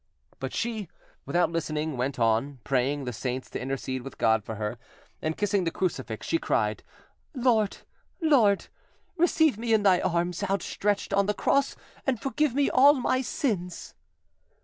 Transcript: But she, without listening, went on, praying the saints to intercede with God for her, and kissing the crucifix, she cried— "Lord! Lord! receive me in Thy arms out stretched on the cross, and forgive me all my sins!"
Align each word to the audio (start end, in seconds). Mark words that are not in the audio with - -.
But 0.39 0.51
she, 0.51 0.87
without 1.27 1.51
listening, 1.51 1.95
went 1.95 2.17
on, 2.17 2.57
praying 2.63 3.03
the 3.03 3.13
saints 3.13 3.51
to 3.51 3.61
intercede 3.61 4.01
with 4.01 4.17
God 4.17 4.43
for 4.43 4.55
her, 4.55 4.79
and 5.21 5.37
kissing 5.37 5.63
the 5.63 5.69
crucifix, 5.69 6.25
she 6.25 6.39
cried— 6.39 6.81
"Lord! 7.35 7.77
Lord! 8.19 8.65
receive 9.15 9.59
me 9.59 9.75
in 9.75 9.83
Thy 9.83 9.99
arms 9.99 10.41
out 10.41 10.63
stretched 10.63 11.13
on 11.13 11.27
the 11.27 11.35
cross, 11.35 11.75
and 12.07 12.19
forgive 12.19 12.55
me 12.55 12.67
all 12.67 12.95
my 12.95 13.21
sins!" 13.21 13.93